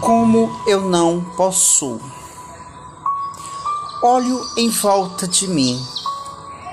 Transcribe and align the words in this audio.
como 0.00 0.50
eu 0.66 0.82
não 0.82 1.20
possuo. 1.36 2.00
Olho 4.02 4.40
em 4.56 4.68
volta 4.68 5.26
de 5.26 5.48
mim, 5.48 5.80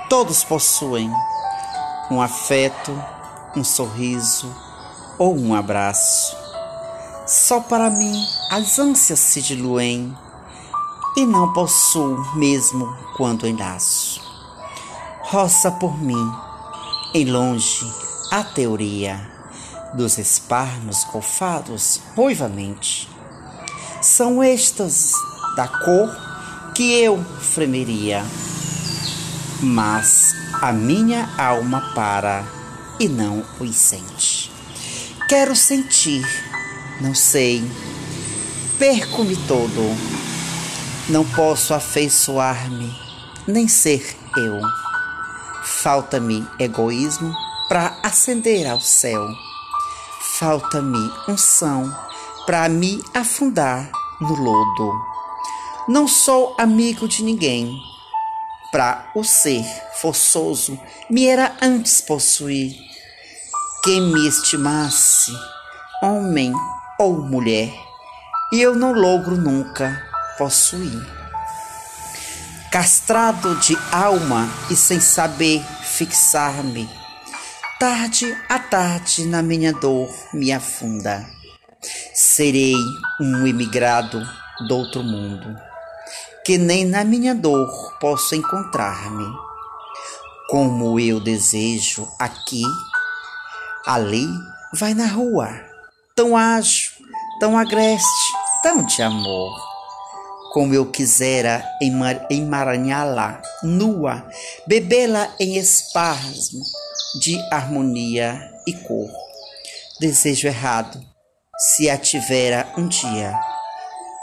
todos 0.08 0.44
possuem 0.44 1.10
um 2.10 2.20
afeto, 2.20 2.92
um 3.56 3.64
sorriso 3.64 4.54
ou 5.18 5.36
um 5.36 5.54
abraço. 5.54 6.36
Só 7.26 7.60
para 7.60 7.88
mim 7.88 8.14
as 8.50 8.78
ânsias 8.78 9.18
se 9.18 9.40
diluem 9.40 10.16
e 11.16 11.24
não 11.24 11.52
possuo 11.52 12.24
mesmo 12.34 12.94
quando 13.16 13.46
enlaço. 13.46 14.20
Roça 15.22 15.70
por 15.70 15.96
mim, 15.96 16.32
em 17.14 17.30
longe, 17.30 17.90
a 18.30 18.42
teoria 18.42 19.30
dos 19.94 20.18
esparnos 20.18 21.04
golfados 21.04 22.00
ruivamente. 22.16 23.11
São 24.02 24.42
estas 24.42 25.12
da 25.54 25.68
cor 25.68 26.10
que 26.74 26.92
eu 26.92 27.24
fremeria, 27.40 28.24
mas 29.60 30.32
a 30.60 30.72
minha 30.72 31.32
alma 31.38 31.92
para 31.94 32.44
e 32.98 33.08
não 33.08 33.44
os 33.60 33.76
sente. 33.76 34.50
Quero 35.28 35.54
sentir, 35.54 36.26
não 37.00 37.14
sei, 37.14 37.62
perco-me 38.76 39.36
todo, 39.46 39.96
não 41.08 41.24
posso 41.24 41.72
afeiçoar-me, 41.72 42.92
nem 43.46 43.68
ser 43.68 44.16
eu. 44.36 44.60
Falta-me 45.62 46.44
egoísmo 46.58 47.32
para 47.68 47.96
ascender 48.02 48.68
ao 48.68 48.80
céu. 48.80 49.24
Falta-me 50.40 51.08
unção 51.28 52.11
para 52.46 52.68
me 52.68 53.02
afundar 53.14 53.90
no 54.20 54.34
lodo. 54.34 54.92
Não 55.88 56.08
sou 56.08 56.54
amigo 56.58 57.06
de 57.06 57.22
ninguém. 57.22 57.76
Para 58.70 59.10
o 59.14 59.22
ser 59.22 59.64
forçoso 60.00 60.80
me 61.10 61.26
era 61.26 61.56
antes 61.60 62.00
possuir. 62.00 62.74
Quem 63.84 64.00
me 64.00 64.28
estimasse, 64.28 65.32
homem 66.02 66.52
ou 66.98 67.20
mulher, 67.20 67.72
e 68.52 68.60
eu 68.60 68.74
não 68.74 68.92
logro 68.92 69.36
nunca 69.36 70.00
possuir. 70.38 71.04
Castrado 72.70 73.56
de 73.56 73.76
alma 73.90 74.48
e 74.70 74.76
sem 74.76 75.00
saber 75.00 75.62
fixar-me, 75.82 76.88
tarde 77.78 78.34
a 78.48 78.58
tarde 78.58 79.26
na 79.26 79.42
minha 79.42 79.72
dor 79.72 80.08
me 80.32 80.52
afunda. 80.52 81.41
Serei 82.14 82.74
um 83.20 83.46
emigrado 83.46 84.24
do 84.68 84.76
outro 84.76 85.02
mundo, 85.02 85.58
que 86.44 86.56
nem 86.56 86.84
na 86.84 87.04
minha 87.04 87.34
dor 87.34 87.98
posso 87.98 88.34
encontrar-me. 88.34 89.26
Como 90.48 91.00
eu 91.00 91.18
desejo 91.18 92.08
aqui, 92.18 92.62
ali, 93.86 94.26
vai 94.74 94.94
na 94.94 95.06
rua, 95.06 95.48
tão 96.14 96.36
ágil, 96.36 96.92
tão 97.40 97.58
agreste, 97.58 98.32
tão 98.62 98.84
de 98.84 99.02
amor. 99.02 99.72
Como 100.52 100.74
eu 100.74 100.86
quisera 100.90 101.64
emaranhá-la 102.30 103.40
nua, 103.62 104.24
bebê-la 104.66 105.34
em 105.40 105.56
espasmo 105.56 106.62
de 107.20 107.38
harmonia 107.50 108.38
e 108.66 108.72
cor. 108.74 109.10
Desejo 109.98 110.46
errado, 110.46 111.11
se 111.62 111.88
a 111.88 111.96
tivera 111.96 112.72
um 112.76 112.88
dia, 112.88 113.38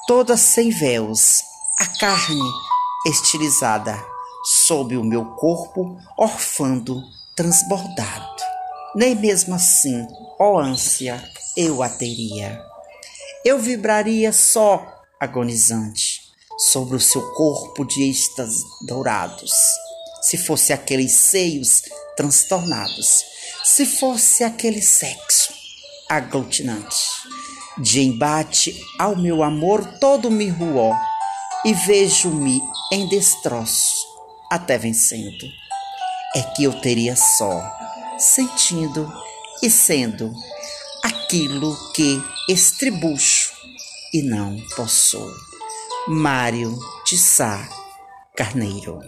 toda 0.05 0.35
sem 0.35 0.69
véus, 0.71 1.41
a 1.79 1.85
carne 1.85 2.51
estilizada, 3.05 3.97
sob 4.43 4.97
o 4.97 5.03
meu 5.05 5.23
corpo 5.35 5.97
orfando, 6.17 7.01
transbordado. 7.37 8.43
Nem 8.93 9.15
mesmo 9.15 9.55
assim, 9.55 10.05
ó 10.37 10.59
ânsia, 10.59 11.23
eu 11.55 11.81
a 11.81 11.87
teria. 11.87 12.61
Eu 13.45 13.57
vibraria 13.57 14.33
só, 14.33 14.85
agonizante, 15.17 16.19
sobre 16.57 16.97
o 16.97 16.99
seu 16.99 17.21
corpo 17.35 17.85
de 17.85 18.03
êxtase 18.03 18.65
dourados. 18.85 19.53
Se 20.23 20.37
fosse 20.37 20.73
aqueles 20.73 21.13
seios 21.13 21.83
transtornados, 22.17 23.23
se 23.63 23.85
fosse 23.85 24.43
aquele 24.43 24.81
sexo 24.81 25.53
aglutinante, 26.09 27.08
de 27.79 28.01
embate 28.01 28.75
ao 28.97 29.15
meu 29.15 29.41
amor 29.41 29.85
todo 29.99 30.29
me 30.29 30.49
ruó, 30.49 30.93
e 31.65 31.73
vejo-me 31.73 32.61
em 32.91 33.07
destroço, 33.07 34.07
até 34.51 34.77
vencendo. 34.77 35.45
É 36.35 36.41
que 36.41 36.63
eu 36.63 36.73
teria 36.79 37.15
só, 37.15 37.61
sentindo 38.17 39.11
e 39.61 39.69
sendo 39.69 40.33
aquilo 41.03 41.75
que 41.93 42.21
estribucho 42.47 43.51
e 44.13 44.21
não 44.21 44.57
possuo. 44.75 45.33
Mário 46.07 46.77
de 47.05 47.17
Sá 47.17 47.67
Carneiro 48.35 48.99